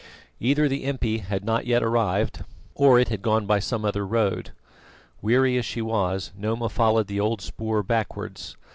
[0.39, 4.49] Either the impi had not yet arrived, or it had gone by some other road.
[5.21, 8.57] Weary as she was, Noma followed the old spoor backwards.